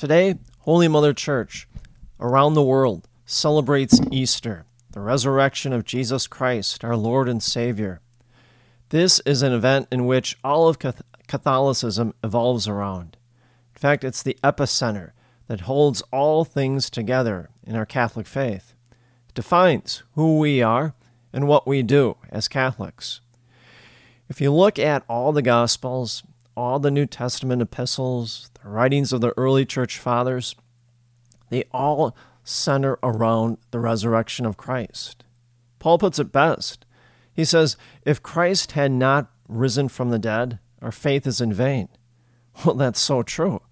Today, 0.00 0.36
Holy 0.60 0.88
Mother 0.88 1.12
Church 1.12 1.68
around 2.18 2.54
the 2.54 2.62
world 2.62 3.06
celebrates 3.26 4.00
Easter, 4.10 4.64
the 4.92 5.00
resurrection 5.00 5.74
of 5.74 5.84
Jesus 5.84 6.26
Christ, 6.26 6.82
our 6.82 6.96
Lord 6.96 7.28
and 7.28 7.42
Savior. 7.42 8.00
This 8.88 9.20
is 9.26 9.42
an 9.42 9.52
event 9.52 9.88
in 9.92 10.06
which 10.06 10.38
all 10.42 10.68
of 10.68 10.78
Catholicism 10.78 12.14
evolves 12.24 12.66
around. 12.66 13.18
In 13.74 13.78
fact, 13.78 14.02
it's 14.02 14.22
the 14.22 14.38
epicenter 14.42 15.10
that 15.48 15.60
holds 15.60 16.00
all 16.10 16.46
things 16.46 16.88
together 16.88 17.50
in 17.62 17.76
our 17.76 17.84
Catholic 17.84 18.26
faith. 18.26 18.72
It 19.28 19.34
defines 19.34 20.02
who 20.14 20.38
we 20.38 20.62
are 20.62 20.94
and 21.30 21.46
what 21.46 21.66
we 21.66 21.82
do 21.82 22.16
as 22.30 22.48
Catholics. 22.48 23.20
If 24.30 24.40
you 24.40 24.50
look 24.50 24.78
at 24.78 25.04
all 25.10 25.32
the 25.32 25.42
Gospels, 25.42 26.22
all 26.56 26.78
the 26.78 26.90
New 26.90 27.06
Testament 27.06 27.62
epistles, 27.62 28.50
the 28.62 28.68
writings 28.68 29.12
of 29.12 29.20
the 29.20 29.34
early 29.36 29.64
church 29.64 29.98
fathers, 29.98 30.54
they 31.50 31.64
all 31.72 32.16
center 32.44 32.98
around 33.02 33.58
the 33.70 33.80
resurrection 33.80 34.46
of 34.46 34.56
Christ. 34.56 35.24
Paul 35.78 35.98
puts 35.98 36.18
it 36.18 36.32
best. 36.32 36.84
He 37.32 37.44
says, 37.44 37.76
If 38.04 38.22
Christ 38.22 38.72
had 38.72 38.92
not 38.92 39.30
risen 39.48 39.88
from 39.88 40.10
the 40.10 40.18
dead, 40.18 40.58
our 40.82 40.92
faith 40.92 41.26
is 41.26 41.40
in 41.40 41.52
vain. 41.52 41.88
Well, 42.64 42.74
that's 42.74 43.00
so 43.00 43.22
true. 43.22 43.62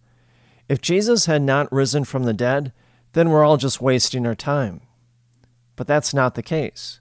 If 0.68 0.80
Jesus 0.80 1.26
had 1.26 1.42
not 1.42 1.70
risen 1.70 2.04
from 2.04 2.22
the 2.22 2.32
dead, 2.32 2.72
then 3.12 3.28
we're 3.28 3.44
all 3.44 3.56
just 3.56 3.82
wasting 3.82 4.24
our 4.24 4.34
time. 4.34 4.80
But 5.76 5.86
that's 5.86 6.14
not 6.14 6.36
the 6.36 6.42
case. 6.42 7.00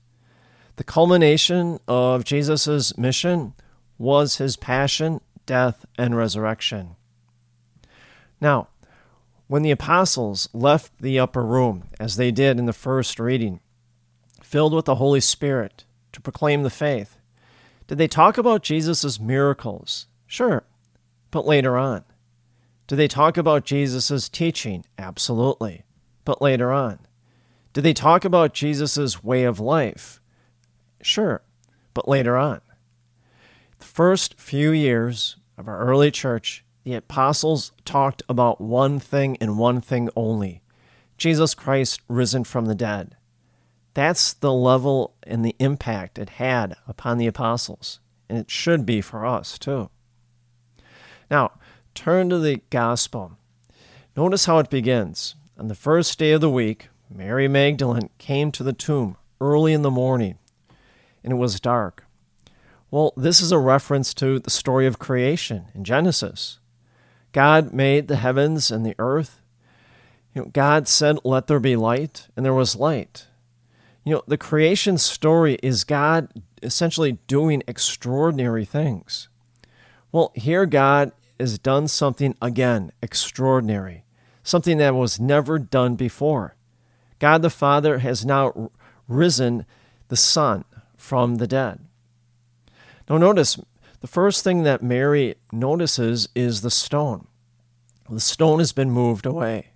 The 0.78 0.84
culmination 0.84 1.80
of 1.88 2.24
Jesus' 2.24 2.98
mission 2.98 3.54
was 3.98 4.38
his 4.38 4.58
passion 4.58 5.22
death, 5.48 5.88
and 5.98 6.16
resurrection. 6.16 6.96
Now, 8.40 8.68
when 9.48 9.64
the 9.64 9.72
apostles 9.72 10.48
left 10.54 10.92
the 11.00 11.18
upper 11.18 11.44
room, 11.44 11.86
as 12.00 12.18
they 12.18 12.30
did 12.30 12.60
in 12.60 12.66
the 12.66 12.74
first 12.74 13.20
reading, 13.20 13.62
filled 14.44 14.74
with 14.74 14.86
the 14.86 14.96
Holy 14.96 15.22
Spirit 15.22 15.86
to 16.12 16.22
proclaim 16.22 16.62
the 16.62 16.70
faith, 16.70 17.18
did 17.88 17.98
they 17.98 18.08
talk 18.08 18.38
about 18.38 18.62
Jesus' 18.62 19.20
miracles? 19.20 20.08
Sure, 20.28 20.66
but 21.32 21.48
later 21.48 21.78
on. 21.78 22.04
Did 22.86 22.98
they 22.98 23.08
talk 23.08 23.38
about 23.38 23.66
Jesus' 23.66 24.30
teaching? 24.30 24.86
Absolutely, 24.98 25.84
but 26.26 26.42
later 26.42 26.72
on. 26.72 27.00
Did 27.74 27.82
they 27.82 27.94
talk 27.94 28.26
about 28.26 28.54
Jesus' 28.54 29.24
way 29.24 29.44
of 29.44 29.60
life? 29.60 30.22
Sure, 31.02 31.42
but 31.94 32.08
later 32.08 32.38
on. 32.38 32.62
The 33.80 33.86
first 33.86 34.40
few 34.40 34.72
years 34.72 35.38
of 35.58 35.68
our 35.68 35.80
early 35.80 36.12
church, 36.12 36.64
the 36.84 36.96
apostles 36.96 37.72
talked 37.86 38.24
about 38.30 38.62
one 38.62 39.00
thing 39.00 39.38
and 39.42 39.58
one 39.58 39.82
thing 39.82 40.10
only 40.16 40.62
Jesus 41.18 41.56
Christ 41.56 42.02
risen 42.08 42.44
from 42.44 42.66
the 42.66 42.76
dead. 42.76 43.16
That's 43.94 44.34
the 44.34 44.54
level 44.54 45.16
and 45.24 45.44
the 45.44 45.56
impact 45.58 46.20
it 46.20 46.30
had 46.30 46.76
upon 46.88 47.18
the 47.18 47.26
apostles, 47.26 48.00
and 48.30 48.38
it 48.38 48.52
should 48.52 48.86
be 48.86 49.02
for 49.02 49.26
us 49.26 49.58
too. 49.58 49.90
Now, 51.32 51.54
turn 51.96 52.30
to 52.30 52.38
the 52.38 52.62
gospel. 52.70 53.38
Notice 54.16 54.46
how 54.46 54.60
it 54.60 54.70
begins. 54.70 55.36
On 55.58 55.68
the 55.68 55.76
first 55.76 56.20
day 56.20 56.32
of 56.32 56.42
the 56.42 56.50
week, 56.50 56.90
Mary 57.10 57.48
Magdalene 57.48 58.10
came 58.20 58.52
to 58.52 58.64
the 58.64 58.74
tomb 58.74 59.18
early 59.42 59.74
in 59.74 59.82
the 59.82 59.92
morning, 59.92 60.38
and 61.24 61.34
it 61.34 61.38
was 61.38 61.60
dark. 61.60 62.07
Well, 62.98 63.14
this 63.16 63.42
is 63.42 63.52
a 63.52 63.60
reference 63.60 64.12
to 64.16 64.40
the 64.40 64.50
story 64.50 64.88
of 64.88 64.98
creation 64.98 65.68
in 65.76 65.84
Genesis. 65.84 66.58
God 67.32 67.72
made 67.72 68.08
the 68.08 68.16
heavens 68.16 68.72
and 68.72 68.84
the 68.84 68.96
earth. 68.98 69.40
You 70.34 70.42
know, 70.42 70.48
God 70.52 70.88
said, 70.88 71.20
Let 71.24 71.46
there 71.46 71.60
be 71.60 71.76
light, 71.76 72.28
and 72.36 72.44
there 72.44 72.56
was 72.56 72.76
light. 72.76 73.28
You 74.04 74.16
know, 74.16 74.24
the 74.26 74.36
creation 74.36 74.98
story 74.98 75.60
is 75.62 75.84
God 75.84 76.42
essentially 76.64 77.20
doing 77.28 77.62
extraordinary 77.68 78.66
things. 78.66 79.30
Well, 80.12 80.32
here 80.34 80.66
God 80.66 81.12
has 81.40 81.60
done 81.60 81.88
something 81.88 82.36
again 82.42 82.92
extraordinary, 83.04 84.06
something 84.42 84.80
that 84.80 84.96
was 84.96 85.20
never 85.20 85.60
done 85.60 85.98
before. 85.98 86.56
God 87.20 87.44
the 87.44 87.52
Father 87.52 88.00
has 88.00 88.26
now 88.26 88.72
risen 89.08 89.68
the 90.08 90.18
Son 90.18 90.66
from 90.98 91.36
the 91.36 91.46
dead. 91.46 91.87
Now, 93.10 93.18
notice 93.18 93.58
the 94.02 94.08
first 94.08 94.44
thing 94.44 94.64
that 94.64 94.84
Mary 94.84 95.36
notices 95.52 96.28
is 96.36 96.62
the 96.62 96.72
stone. 96.72 97.28
The 98.10 98.20
stone 98.20 98.60
has 98.60 98.74
been 98.74 98.92
moved 98.92 99.26
away. 99.26 99.72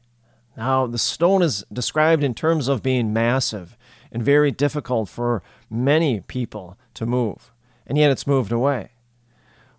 Now, 0.58 0.86
the 0.86 0.98
stone 0.98 1.42
is 1.42 1.64
described 1.72 2.24
in 2.24 2.34
terms 2.34 2.68
of 2.68 2.84
being 2.84 3.14
massive 3.14 3.78
and 4.12 4.22
very 4.22 4.52
difficult 4.52 5.08
for 5.08 5.42
many 5.70 6.20
people 6.20 6.78
to 6.94 7.06
move, 7.06 7.52
and 7.88 7.98
yet 7.98 8.12
it's 8.12 8.28
moved 8.28 8.52
away. 8.52 8.92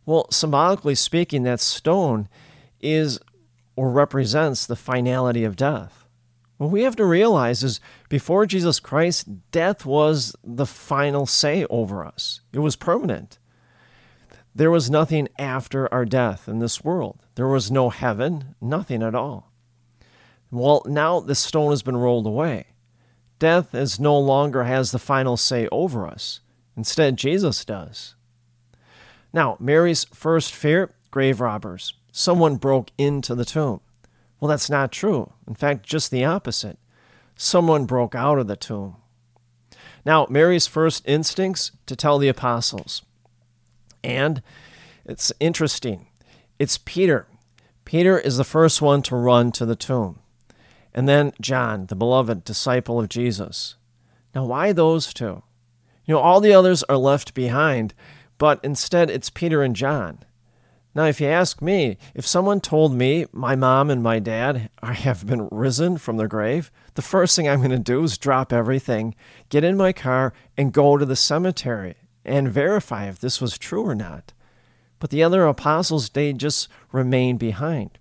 Well, 0.06 0.30
symbolically 0.30 0.94
speaking, 0.94 1.42
that 1.42 1.60
stone 1.60 2.28
is 2.80 3.20
or 3.76 3.90
represents 3.90 4.66
the 4.66 4.76
finality 4.76 5.44
of 5.44 5.56
death. 5.56 6.06
What 6.56 6.70
we 6.70 6.82
have 6.82 6.96
to 6.96 7.04
realize 7.04 7.62
is 7.62 7.80
before 8.08 8.46
Jesus 8.46 8.80
Christ, 8.80 9.50
death 9.50 9.84
was 9.84 10.34
the 10.42 10.66
final 10.66 11.26
say 11.26 11.66
over 11.66 12.04
us, 12.04 12.40
it 12.52 12.60
was 12.60 12.76
permanent 12.76 13.38
there 14.54 14.70
was 14.70 14.90
nothing 14.90 15.28
after 15.38 15.92
our 15.92 16.04
death 16.04 16.48
in 16.48 16.58
this 16.58 16.84
world. 16.84 17.24
There 17.36 17.48
was 17.48 17.70
no 17.70 17.90
heaven, 17.90 18.54
nothing 18.60 19.02
at 19.02 19.14
all. 19.14 19.50
Well, 20.50 20.82
now 20.86 21.20
the 21.20 21.34
stone 21.34 21.70
has 21.70 21.82
been 21.82 21.96
rolled 21.96 22.26
away. 22.26 22.66
Death 23.38 23.74
is 23.74 23.98
no 23.98 24.18
longer 24.18 24.64
has 24.64 24.90
the 24.90 24.98
final 24.98 25.36
say 25.36 25.66
over 25.72 26.06
us. 26.06 26.40
Instead, 26.76 27.16
Jesus 27.16 27.64
does. 27.64 28.14
Now, 29.32 29.56
Mary's 29.58 30.04
first 30.12 30.54
fear 30.54 30.94
grave 31.10 31.40
robbers. 31.40 31.94
Someone 32.12 32.56
broke 32.56 32.90
into 32.98 33.34
the 33.34 33.46
tomb. 33.46 33.80
Well, 34.38 34.48
that's 34.48 34.68
not 34.68 34.92
true. 34.92 35.32
In 35.48 35.54
fact, 35.54 35.86
just 35.86 36.10
the 36.10 36.24
opposite. 36.24 36.78
Someone 37.36 37.86
broke 37.86 38.14
out 38.14 38.38
of 38.38 38.46
the 38.46 38.56
tomb. 38.56 38.96
Now, 40.04 40.26
Mary's 40.28 40.66
first 40.66 41.06
instincts 41.08 41.72
to 41.86 41.96
tell 41.96 42.18
the 42.18 42.28
apostles. 42.28 43.02
And 44.04 44.42
it's 45.04 45.32
interesting. 45.40 46.06
It's 46.58 46.78
Peter. 46.78 47.26
Peter 47.84 48.18
is 48.18 48.36
the 48.36 48.44
first 48.44 48.80
one 48.80 49.02
to 49.02 49.16
run 49.16 49.52
to 49.52 49.66
the 49.66 49.76
tomb. 49.76 50.20
And 50.94 51.08
then 51.08 51.32
John, 51.40 51.86
the 51.86 51.96
beloved 51.96 52.44
disciple 52.44 53.00
of 53.00 53.08
Jesus. 53.08 53.76
Now, 54.34 54.44
why 54.44 54.72
those 54.72 55.12
two? 55.12 55.42
You 56.04 56.14
know, 56.14 56.20
all 56.20 56.40
the 56.40 56.54
others 56.54 56.82
are 56.84 56.96
left 56.96 57.34
behind, 57.34 57.94
but 58.38 58.60
instead 58.62 59.10
it's 59.10 59.30
Peter 59.30 59.62
and 59.62 59.74
John. 59.74 60.20
Now, 60.94 61.06
if 61.06 61.20
you 61.20 61.26
ask 61.26 61.62
me, 61.62 61.96
if 62.14 62.26
someone 62.26 62.60
told 62.60 62.94
me 62.94 63.26
my 63.32 63.56
mom 63.56 63.88
and 63.88 64.02
my 64.02 64.18
dad 64.18 64.68
have 64.82 65.26
been 65.26 65.48
risen 65.50 65.96
from 65.96 66.18
their 66.18 66.28
grave, 66.28 66.70
the 66.94 67.02
first 67.02 67.34
thing 67.34 67.48
I'm 67.48 67.60
going 67.60 67.70
to 67.70 67.78
do 67.78 68.02
is 68.02 68.18
drop 68.18 68.52
everything, 68.52 69.14
get 69.48 69.64
in 69.64 69.76
my 69.76 69.92
car, 69.92 70.34
and 70.56 70.72
go 70.72 70.98
to 70.98 71.06
the 71.06 71.16
cemetery 71.16 71.94
and 72.24 72.48
verify 72.50 73.08
if 73.08 73.18
this 73.18 73.40
was 73.40 73.58
true 73.58 73.82
or 73.82 73.94
not. 73.94 74.32
But 74.98 75.10
the 75.10 75.22
other 75.22 75.46
apostles, 75.46 76.10
they 76.10 76.32
just 76.32 76.68
remain 76.92 77.36
behind. 77.36 77.98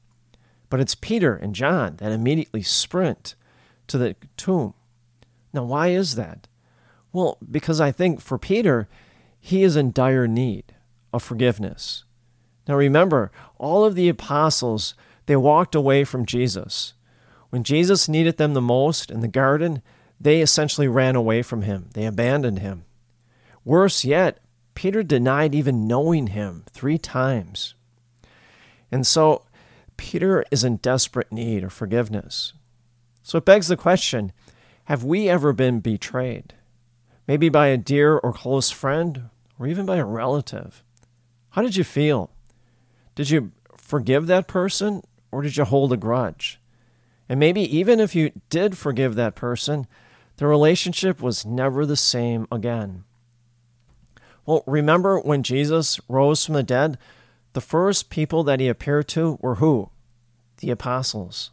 But 0.70 0.80
it's 0.80 0.96
Peter 0.96 1.36
and 1.36 1.56
John 1.56 1.96
that 1.98 2.12
immediately 2.12 2.62
sprint 2.62 3.36
to 3.88 3.98
the 3.98 4.16
tomb. 4.38 4.74
Now, 5.54 5.64
why 5.64 5.90
is 5.90 6.16
that? 6.16 6.48
Well, 7.12 7.38
because 7.50 7.82
I 7.82 7.92
think 7.92 8.22
for 8.22 8.38
Peter, 8.38 8.88
he 9.40 9.64
is 9.64 9.76
in 9.76 9.92
dire 9.92 10.28
need 10.28 10.76
of 11.12 11.24
forgiveness. 11.24 12.06
Now, 12.68 12.76
remember, 12.76 13.32
all 13.58 13.84
of 13.84 13.96
the 13.96 14.08
apostles, 14.08 14.94
they 15.26 15.36
walked 15.36 15.76
away 15.76 16.04
from 16.04 16.26
Jesus. 16.26 16.94
When 17.50 17.64
Jesus 17.64 18.08
needed 18.08 18.38
them 18.38 18.54
the 18.54 18.62
most 18.62 19.12
in 19.12 19.20
the 19.20 19.28
garden, 19.28 19.82
they 20.20 20.42
essentially 20.42 20.88
ran 20.88 21.16
away 21.16 21.42
from 21.42 21.64
him. 21.64 21.90
They 21.94 22.06
abandoned 22.06 22.60
him. 22.60 22.86
Worse 23.64 24.04
yet, 24.04 24.40
Peter 24.74 25.04
denied 25.04 25.54
even 25.54 25.88
knowing 25.88 26.28
him 26.28 26.64
three 26.72 26.98
times. 26.98 27.76
And 28.92 29.06
so, 29.06 29.44
Peter 29.98 30.44
is 30.50 30.64
in 30.64 30.78
desperate 30.78 31.32
need 31.32 31.64
of 31.64 31.72
forgiveness. 31.72 32.54
So 33.22 33.38
it 33.38 33.46
begs 33.46 33.68
the 33.68 33.78
question 33.78 34.32
have 34.86 35.04
we 35.04 35.30
ever 35.30 35.54
been 35.54 35.80
betrayed? 35.80 36.56
Maybe 37.28 37.50
by 37.50 37.68
a 37.68 37.78
dear 37.78 38.18
or 38.18 38.34
close 38.34 38.72
friend, 38.72 39.30
or 39.60 39.68
even 39.68 39.86
by 39.86 39.98
a 39.98 40.06
relative. 40.06 40.84
How 41.52 41.62
did 41.62 41.76
you 41.76 41.84
feel? 41.84 42.32
Did 43.14 43.30
you 43.30 43.52
forgive 43.78 44.28
that 44.28 44.48
person, 44.48 45.04
or 45.32 45.44
did 45.44 45.56
you 45.56 45.64
hold 45.64 45.94
a 45.94 45.98
grudge? 45.98 46.60
And 47.30 47.40
maybe 47.40 47.62
even 47.62 48.00
if 48.00 48.16
you 48.16 48.32
did 48.50 48.78
forgive 48.78 49.16
that 49.16 49.36
person, 49.36 49.86
the 50.38 50.48
relationship 50.48 51.22
was 51.22 51.46
never 51.46 51.86
the 51.86 51.96
same 51.96 52.48
again. 52.52 53.04
Well, 54.52 54.66
remember 54.68 55.18
when 55.18 55.44
Jesus 55.44 55.98
rose 56.10 56.44
from 56.44 56.56
the 56.56 56.62
dead? 56.62 56.98
The 57.54 57.62
first 57.62 58.10
people 58.10 58.44
that 58.44 58.60
he 58.60 58.68
appeared 58.68 59.08
to 59.10 59.38
were 59.40 59.56
who? 59.56 59.92
The 60.58 60.72
apostles. 60.72 61.52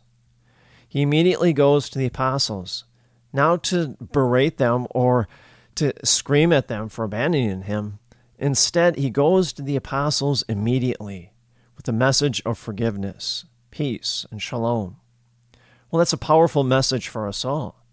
He 0.88 1.02
immediately 1.02 1.52
goes 1.52 1.88
to 1.88 1.98
the 2.00 2.06
apostles, 2.06 2.82
now 3.32 3.56
to 3.58 3.96
berate 4.00 4.58
them 4.58 4.88
or 4.90 5.28
to 5.76 5.92
scream 6.04 6.52
at 6.52 6.66
them 6.66 6.88
for 6.88 7.04
abandoning 7.04 7.62
him. 7.62 8.00
Instead, 8.36 8.96
he 8.96 9.10
goes 9.10 9.52
to 9.52 9.62
the 9.62 9.76
apostles 9.76 10.42
immediately 10.48 11.30
with 11.76 11.86
the 11.86 11.92
message 11.92 12.42
of 12.44 12.58
forgiveness, 12.58 13.44
peace, 13.70 14.26
and 14.32 14.42
shalom. 14.42 14.96
Well, 15.92 15.98
that's 15.98 16.12
a 16.12 16.16
powerful 16.18 16.64
message 16.64 17.06
for 17.06 17.28
us 17.28 17.44
all. 17.44 17.84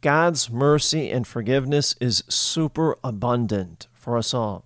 God's 0.00 0.48
mercy 0.48 1.10
and 1.10 1.26
forgiveness 1.26 1.94
is 2.00 2.24
super 2.26 2.96
abundant 3.04 3.86
for 4.10 4.18
us 4.18 4.34
all. 4.34 4.64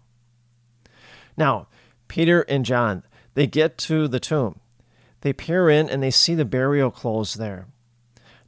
Now, 1.36 1.66
Peter 2.08 2.42
and 2.42 2.64
John, 2.64 3.02
they 3.34 3.46
get 3.46 3.76
to 3.78 4.08
the 4.08 4.20
tomb. 4.20 4.60
They 5.20 5.34
peer 5.34 5.68
in 5.68 5.90
and 5.90 6.02
they 6.02 6.10
see 6.10 6.34
the 6.34 6.46
burial 6.46 6.90
clothes 6.90 7.34
there. 7.34 7.66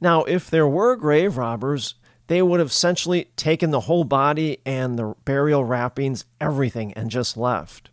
Now, 0.01 0.23
if 0.23 0.49
there 0.49 0.67
were 0.67 0.95
grave 0.95 1.37
robbers, 1.37 1.95
they 2.27 2.41
would 2.41 2.59
have 2.59 2.69
essentially 2.69 3.25
taken 3.35 3.69
the 3.69 3.81
whole 3.81 4.05
body 4.05 4.57
and 4.65 4.97
the 4.97 5.13
burial 5.23 5.63
wrappings, 5.63 6.25
everything, 6.41 6.93
and 6.93 7.11
just 7.11 7.37
left. 7.37 7.91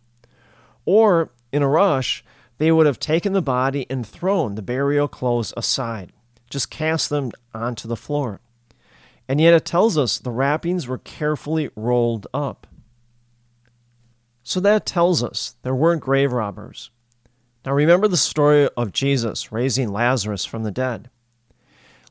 Or, 0.85 1.29
in 1.51 1.61
a 1.61 1.67
rush, 1.67 2.23
they 2.57 2.71
would 2.71 2.87
have 2.87 2.99
taken 2.99 3.33
the 3.33 3.41
body 3.41 3.85
and 3.87 4.05
thrown 4.05 4.55
the 4.55 4.63
burial 4.63 5.07
clothes 5.07 5.53
aside, 5.55 6.11
just 6.49 6.71
cast 6.71 7.11
them 7.11 7.31
onto 7.53 7.87
the 7.87 7.95
floor. 7.95 8.41
And 9.27 9.39
yet 9.39 9.53
it 9.53 9.65
tells 9.65 9.95
us 9.95 10.17
the 10.17 10.31
wrappings 10.31 10.87
were 10.87 10.97
carefully 10.97 11.69
rolled 11.75 12.25
up. 12.33 12.65
So 14.47 14.59
that 14.59 14.85
tells 14.85 15.23
us 15.23 15.55
there 15.63 15.73
weren't 15.73 16.03
grave 16.03 16.31
robbers. 16.31 16.91
Now 17.65 17.73
remember 17.73 18.07
the 18.07 18.15
story 18.15 18.69
of 18.77 18.93
Jesus 18.93 19.51
raising 19.51 19.91
Lazarus 19.91 20.45
from 20.45 20.61
the 20.61 20.71
dead. 20.71 21.09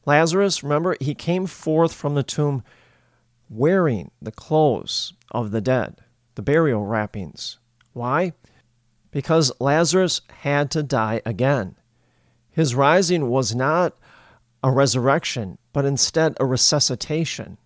Lazarus, 0.05 0.65
remember, 0.65 0.97
he 1.01 1.15
came 1.15 1.47
forth 1.47 1.95
from 1.95 2.17
the 2.17 2.25
tomb 2.25 2.65
wearing 3.49 4.11
the 4.21 4.33
clothes 4.33 5.13
of 5.31 5.53
the 5.53 5.61
dead, 5.61 6.01
the 6.35 6.43
burial 6.43 6.85
wrappings. 6.85 7.59
Why? 7.93 8.33
Because 9.13 9.53
Lazarus 9.61 10.21
had 10.41 10.73
to 10.73 10.83
die 10.83 11.23
again. 11.25 11.77
His 12.51 12.75
rising 12.75 13.31
was 13.31 13.55
not 13.55 13.97
a 14.65 14.73
resurrection, 14.73 15.59
but 15.73 15.85
instead 15.85 16.37
a 16.41 16.45
resuscitation. 16.45 17.59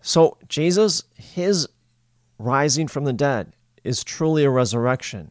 So, 0.00 0.38
Jesus, 0.48 1.02
his 1.16 1.68
rising 2.38 2.88
from 2.88 3.04
the 3.04 3.12
dead 3.12 3.52
is 3.84 4.04
truly 4.04 4.44
a 4.44 4.50
resurrection. 4.50 5.30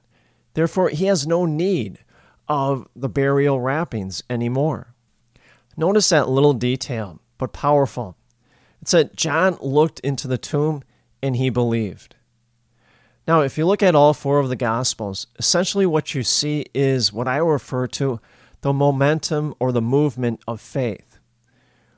Therefore, 0.54 0.90
he 0.90 1.06
has 1.06 1.28
no 1.28 1.46
need 1.46 2.00
of 2.48 2.88
the 2.96 3.10
burial 3.10 3.60
wrappings 3.60 4.24
anymore. 4.30 4.94
Notice 5.78 6.10
that 6.10 6.30
little 6.30 6.54
detail, 6.54 7.20
but 7.38 7.54
powerful. 7.54 8.16
It 8.82 8.88
said, 8.88 9.18
John 9.18 9.58
looked 9.62 10.00
into 10.02 10.28
the 10.28 10.38
tomb 10.38 10.84
and 11.22 11.36
he 11.36 11.50
believed. 11.50 12.16
Now, 13.28 13.42
if 13.42 13.58
you 13.58 13.66
look 13.66 13.82
at 13.82 13.96
all 13.96 14.14
four 14.14 14.40
of 14.40 14.50
the 14.50 14.56
Gospels, 14.56 15.28
essentially 15.40 15.86
what 15.86 16.14
you 16.14 16.22
see 16.24 16.66
is 16.74 17.12
what 17.12 17.28
I 17.28 17.38
refer 17.38 17.88
to 17.88 18.20
the 18.62 18.72
momentum 18.72 19.56
or 19.60 19.72
the 19.72 19.82
movement 19.82 20.42
of 20.48 20.62
faith. 20.62 21.20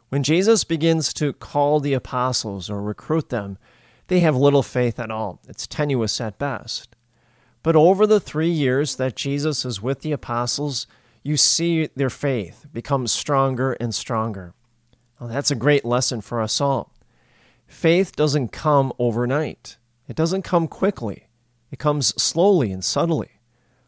When 0.09 0.23
Jesus 0.23 0.63
begins 0.63 1.13
to 1.15 1.33
call 1.33 1.81
the 1.81 1.93
apostles 1.93 2.69
or 2.69 2.81
recruit 2.81 3.29
them, 3.29 3.57
they 4.07 4.21
have 4.21 4.35
little 4.35 4.63
faith 4.63 4.99
at 4.99 5.11
all. 5.11 5.41
It's 5.47 5.67
tenuous 5.67 6.19
at 6.21 6.37
best. 6.37 6.95
But 7.63 7.75
over 7.75 8.07
the 8.07 8.19
three 8.19 8.49
years 8.49 8.95
that 8.95 9.15
Jesus 9.15 9.65
is 9.65 9.81
with 9.81 10.01
the 10.01 10.13
apostles, 10.13 10.87
you 11.23 11.35
see 11.35 11.87
their 11.95 12.09
faith 12.09 12.65
become 12.71 13.07
stronger 13.07 13.73
and 13.73 13.93
stronger. 13.93 14.53
Well, 15.19 15.29
that's 15.29 15.51
a 15.51 15.55
great 15.55 15.83
lesson 15.83 16.21
for 16.21 16.41
us 16.41 16.61
all. 16.61 16.93
Faith 17.67 18.15
doesn't 18.15 18.53
come 18.53 18.93
overnight, 18.97 19.77
it 20.07 20.15
doesn't 20.15 20.43
come 20.43 20.69
quickly, 20.69 21.27
it 21.69 21.79
comes 21.79 22.13
slowly 22.21 22.71
and 22.71 22.85
subtly. 22.85 23.41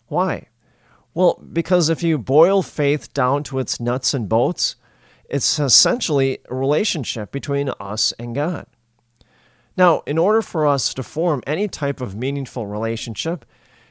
Why? 0.08 0.48
Well, 1.14 1.42
because 1.54 1.90
if 1.90 2.04
you 2.04 2.18
boil 2.18 2.62
faith 2.62 3.14
down 3.14 3.44
to 3.44 3.60
its 3.60 3.80
nuts 3.80 4.14
and 4.14 4.28
bolts, 4.28 4.76
it's 5.30 5.60
essentially 5.60 6.40
a 6.50 6.56
relationship 6.56 7.32
between 7.32 7.70
us 7.80 8.12
and 8.20 8.36
God. 8.36 8.66
Now, 9.80 10.04
in 10.06 10.18
order 10.18 10.42
for 10.42 10.68
us 10.68 10.94
to 10.94 11.04
form 11.04 11.42
any 11.48 11.70
type 11.70 12.02
of 12.02 12.14
meaningful 12.14 12.68
relationship, 12.68 13.46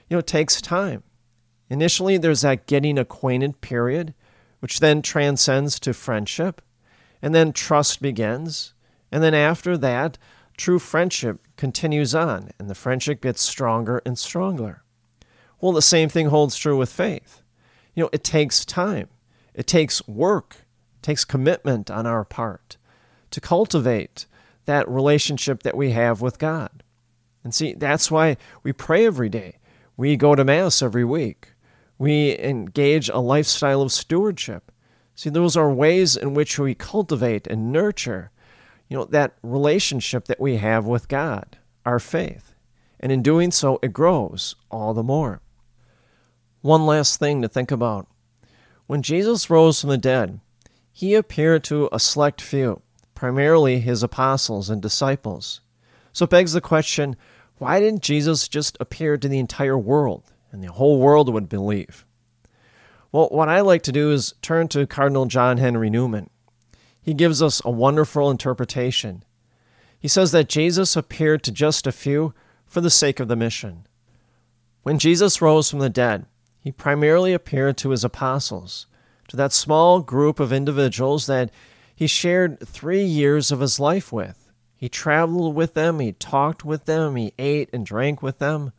you 0.07 0.17
know, 0.17 0.19
it 0.19 0.27
takes 0.27 0.61
time. 0.61 1.03
Initially, 1.71 2.19
there's 2.19 2.43
that 2.43 2.67
getting 2.67 2.99
acquainted 2.99 3.63
period, 3.63 4.13
which 4.59 4.81
then 4.81 5.01
transcends 5.01 5.81
to 5.81 5.95
friendship, 5.95 6.61
and 7.23 7.35
then 7.35 7.55
trust 7.55 8.03
begins. 8.03 8.75
And 9.11 9.23
then 9.23 9.33
after 9.33 9.79
that, 9.79 10.19
true 10.59 10.79
friendship 10.79 11.41
continues 11.57 12.15
on, 12.15 12.51
and 12.59 12.69
the 12.69 12.75
friendship 12.75 13.23
gets 13.23 13.41
stronger 13.41 14.03
and 14.05 14.19
stronger. 14.19 14.83
Well, 15.59 15.73
the 15.73 15.81
same 15.81 16.11
thing 16.11 16.27
holds 16.27 16.59
true 16.59 16.77
with 16.77 16.93
faith. 16.93 17.41
You 17.95 18.03
know, 18.03 18.11
it 18.13 18.25
takes 18.25 18.67
time, 18.67 19.09
it 19.55 19.67
takes 19.67 20.07
work, 20.07 20.67
it 20.99 21.03
takes 21.03 21.25
commitment 21.25 21.91
on 21.91 22.07
our 22.07 22.27
part 22.27 22.77
to 23.31 23.41
cultivate 23.41 24.27
that 24.69 24.89
relationship 24.89 25.63
that 25.63 25.77
we 25.77 25.91
have 25.91 26.21
with 26.21 26.39
God. 26.39 26.83
And 27.43 27.55
see, 27.55 27.73
that's 27.73 28.11
why 28.11 28.37
we 28.63 28.73
pray 28.73 29.07
every 29.07 29.31
day. 29.31 29.57
We 29.97 30.17
go 30.17 30.35
to 30.35 30.45
Mass 30.45 30.83
every 30.83 31.05
week. 31.05 31.55
We 31.97 32.39
engage 32.39 33.09
a 33.09 33.19
lifestyle 33.19 33.81
of 33.81 33.91
stewardship. 33.91 34.71
See, 35.15 35.31
those 35.31 35.57
are 35.57 35.73
ways 35.73 36.17
in 36.17 36.35
which 36.35 36.59
we 36.59 36.75
cultivate 36.75 37.47
and 37.47 37.73
nurture, 37.73 38.31
you 38.89 38.97
know, 38.99 39.07
that 39.07 39.37
relationship 39.43 40.27
that 40.27 40.39
we 40.41 40.59
have 40.59 40.87
with 40.87 41.09
God, 41.09 41.59
our 41.87 41.99
faith. 41.99 42.53
And 43.01 43.11
in 43.11 43.23
doing 43.23 43.51
so, 43.51 43.79
it 43.83 43.95
grows 43.95 44.55
all 44.71 44.93
the 44.93 45.03
more. 45.03 45.41
One 46.61 46.85
last 46.85 47.19
thing 47.19 47.41
to 47.41 47.49
think 47.49 47.71
about. 47.71 48.07
When 48.87 49.03
Jesus 49.03 49.49
rose 49.49 49.81
from 49.81 49.91
the 49.91 49.99
dead, 49.99 50.41
he 50.93 51.15
appeared 51.15 51.65
to 51.65 51.89
a 51.91 51.99
select 51.99 52.43
few, 52.43 52.83
primarily 53.19 53.81
his 53.81 54.05
apostles 54.05 54.71
and 54.71 54.81
disciples. 54.81 55.61
So 56.13 56.23
it 56.23 56.31
begs 56.31 56.53
the 56.53 56.61
question 56.61 57.17
why 57.59 57.81
didn't 57.81 58.05
Jesus 58.05 58.47
just 58.47 58.77
appear 58.79 59.17
to 59.17 59.27
the 59.27 59.41
entire 59.41 59.77
world 59.77 60.23
and 60.53 60.63
the 60.63 60.71
whole 60.71 61.01
world 61.01 61.29
would 61.35 61.49
believe? 61.49 62.07
Well, 63.11 63.27
what 63.31 63.49
I 63.49 63.61
like 63.63 63.83
to 63.83 63.93
do 63.93 64.13
is 64.13 64.35
turn 64.41 64.69
to 64.69 64.87
Cardinal 64.87 65.27
John 65.27 65.57
Henry 65.57 65.91
Newman. 65.91 66.31
He 67.03 67.13
gives 67.13 67.43
us 67.43 67.61
a 67.65 67.73
wonderful 67.73 68.31
interpretation. 68.31 69.25
He 69.99 70.07
says 70.07 70.31
that 70.31 70.49
Jesus 70.49 70.95
appeared 70.95 71.43
to 71.43 71.51
just 71.51 71.89
a 71.89 71.93
few 71.93 72.35
for 72.67 72.81
the 72.81 72.89
sake 72.89 73.19
of 73.19 73.27
the 73.27 73.35
mission. 73.35 73.89
When 74.85 75.01
Jesus 75.01 75.43
rose 75.43 75.69
from 75.69 75.81
the 75.81 75.91
dead, 75.91 76.27
he 76.61 76.71
primarily 76.71 77.33
appeared 77.33 77.79
to 77.79 77.91
his 77.91 78.05
apostles, 78.05 78.87
to 79.27 79.37
that 79.37 79.53
small 79.53 80.03
group 80.03 80.39
of 80.39 80.53
individuals 80.53 81.27
that 81.27 81.51
he 81.99 82.07
shared 82.07 82.61
three 82.61 83.03
years 83.03 83.51
of 83.51 83.59
his 83.59 83.81
life 83.81 84.13
with. 84.13 84.53
He 84.77 84.89
traveled 84.89 85.57
with 85.57 85.75
them, 85.75 85.99
he 85.99 86.13
talked 86.13 86.65
with 86.65 86.85
them, 86.85 87.17
he 87.17 87.35
ate 87.41 87.71
and 87.73 87.85
drank 87.85 88.23
with 88.23 88.39
them. 88.39 88.71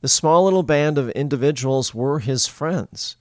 The 0.00 0.08
small 0.08 0.42
little 0.46 0.64
band 0.64 0.98
of 0.98 1.10
individuals 1.10 1.94
were 1.94 2.18
his 2.18 2.48
friends, 2.48 3.16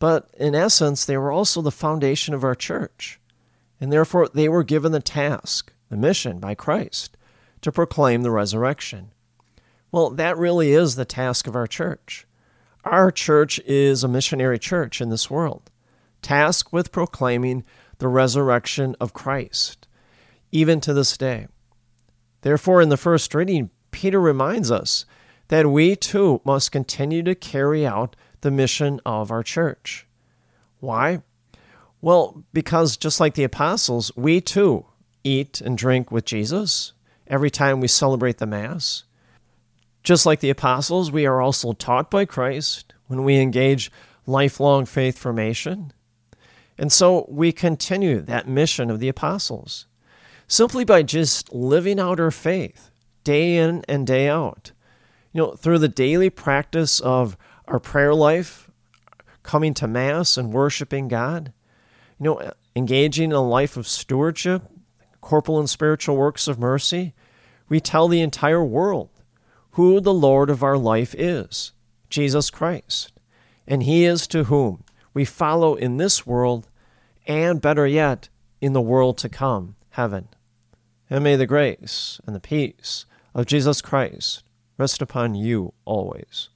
but 0.00 0.28
in 0.36 0.56
essence, 0.56 1.04
they 1.04 1.16
were 1.16 1.30
also 1.30 1.62
the 1.62 1.70
foundation 1.70 2.34
of 2.34 2.42
our 2.42 2.56
church. 2.56 3.20
And 3.80 3.92
therefore, 3.92 4.28
they 4.34 4.48
were 4.48 4.64
given 4.64 4.90
the 4.90 4.98
task, 4.98 5.72
the 5.88 5.96
mission 5.96 6.40
by 6.40 6.56
Christ, 6.56 7.16
to 7.60 7.70
proclaim 7.70 8.24
the 8.24 8.32
resurrection. 8.32 9.12
Well, 9.92 10.10
that 10.10 10.36
really 10.36 10.72
is 10.72 10.96
the 10.96 11.04
task 11.04 11.46
of 11.46 11.54
our 11.54 11.68
church. 11.68 12.26
Our 12.82 13.12
church 13.12 13.60
is 13.66 14.02
a 14.02 14.08
missionary 14.08 14.58
church 14.58 15.00
in 15.00 15.10
this 15.10 15.30
world, 15.30 15.70
tasked 16.22 16.72
with 16.72 16.90
proclaiming 16.90 17.62
the 17.98 18.08
resurrection 18.08 18.96
of 19.00 19.12
Christ 19.12 19.88
even 20.54 20.80
to 20.80 20.94
this 20.94 21.16
day. 21.16 21.48
Therefore, 22.42 22.80
in 22.80 22.88
the 22.88 22.96
first 22.96 23.34
reading, 23.34 23.70
Peter 23.90 24.20
reminds 24.20 24.70
us 24.70 25.04
that 25.48 25.68
we 25.68 25.96
too 25.96 26.40
must 26.44 26.72
continue 26.72 27.22
to 27.24 27.34
carry 27.34 27.86
out 27.86 28.14
the 28.42 28.50
mission 28.50 29.00
of 29.04 29.30
our 29.30 29.42
church. 29.42 30.06
Why? 30.78 31.22
Well, 32.00 32.44
because 32.52 32.96
just 32.96 33.18
like 33.18 33.34
the 33.34 33.44
apostles, 33.44 34.12
we 34.14 34.40
too 34.40 34.86
eat 35.24 35.60
and 35.60 35.76
drink 35.76 36.12
with 36.12 36.26
Jesus 36.26 36.92
every 37.26 37.50
time 37.50 37.80
we 37.80 37.88
celebrate 37.88 38.38
the 38.38 38.46
Mass. 38.46 39.04
Just 40.02 40.26
like 40.26 40.40
the 40.40 40.50
apostles, 40.50 41.10
we 41.10 41.24
are 41.24 41.40
also 41.40 41.72
taught 41.72 42.10
by 42.10 42.26
Christ 42.26 42.92
when 43.06 43.24
we 43.24 43.38
engage 43.38 43.90
lifelong 44.26 44.84
faith 44.84 45.18
formation. 45.18 45.93
And 46.76 46.90
so 46.92 47.26
we 47.28 47.52
continue 47.52 48.20
that 48.22 48.48
mission 48.48 48.90
of 48.90 49.00
the 49.00 49.08
apostles 49.08 49.86
simply 50.46 50.84
by 50.84 51.02
just 51.02 51.52
living 51.52 51.98
out 51.98 52.20
our 52.20 52.30
faith 52.30 52.90
day 53.22 53.56
in 53.56 53.84
and 53.88 54.06
day 54.06 54.28
out. 54.28 54.72
You 55.32 55.42
know, 55.42 55.52
through 55.52 55.78
the 55.78 55.88
daily 55.88 56.30
practice 56.30 57.00
of 57.00 57.36
our 57.66 57.80
prayer 57.80 58.14
life, 58.14 58.70
coming 59.42 59.74
to 59.74 59.86
Mass 59.86 60.36
and 60.36 60.52
worshiping 60.52 61.08
God, 61.08 61.52
you 62.18 62.24
know, 62.24 62.52
engaging 62.76 63.30
in 63.30 63.36
a 63.36 63.40
life 63.40 63.76
of 63.76 63.88
stewardship, 63.88 64.62
corporal 65.20 65.58
and 65.58 65.68
spiritual 65.68 66.16
works 66.16 66.46
of 66.46 66.58
mercy, 66.58 67.14
we 67.68 67.80
tell 67.80 68.08
the 68.08 68.20
entire 68.20 68.64
world 68.64 69.10
who 69.72 70.00
the 70.00 70.14
Lord 70.14 70.50
of 70.50 70.62
our 70.62 70.78
life 70.78 71.14
is 71.16 71.72
Jesus 72.10 72.50
Christ. 72.50 73.12
And 73.66 73.82
He 73.82 74.04
is 74.04 74.26
to 74.28 74.44
whom 74.44 74.83
we 75.14 75.24
follow 75.24 75.76
in 75.76 75.96
this 75.96 76.26
world 76.26 76.68
and, 77.26 77.60
better 77.60 77.86
yet, 77.86 78.28
in 78.60 78.72
the 78.72 78.82
world 78.82 79.16
to 79.18 79.28
come, 79.28 79.76
heaven. 79.90 80.28
And 81.08 81.24
may 81.24 81.36
the 81.36 81.46
grace 81.46 82.20
and 82.26 82.34
the 82.34 82.40
peace 82.40 83.06
of 83.34 83.46
Jesus 83.46 83.80
Christ 83.80 84.42
rest 84.76 85.00
upon 85.00 85.34
you 85.34 85.72
always. 85.84 86.50